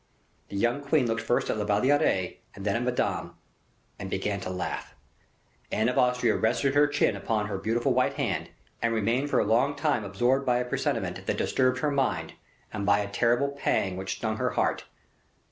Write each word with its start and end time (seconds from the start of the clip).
The 0.49 0.55
young 0.55 0.81
queen 0.81 1.05
looked 1.05 1.21
first 1.21 1.51
at 1.51 1.57
La 1.59 1.63
Valliere 1.63 2.33
and 2.55 2.65
then 2.65 2.75
at 2.75 2.81
Madame, 2.81 3.35
and 3.99 4.09
began 4.09 4.39
to 4.39 4.49
laugh. 4.49 4.95
Anne 5.71 5.89
of 5.89 5.97
Austria 5.99 6.35
rested 6.37 6.73
her 6.73 6.87
chin 6.87 7.15
upon 7.15 7.45
her 7.45 7.59
beautiful 7.59 7.93
white 7.93 8.15
hand, 8.15 8.49
and 8.81 8.95
remained 8.95 9.29
for 9.29 9.37
a 9.37 9.45
long 9.45 9.75
time 9.75 10.03
absorbed 10.03 10.43
by 10.43 10.57
a 10.57 10.65
presentiment 10.65 11.23
that 11.27 11.37
disturbed 11.37 11.81
her 11.81 11.91
mind, 11.91 12.33
and 12.73 12.83
by 12.83 12.97
a 12.97 13.11
terrible 13.11 13.49
pang 13.49 13.95
which 13.95 14.15
stung 14.17 14.37
her 14.37 14.49
heart. 14.49 14.85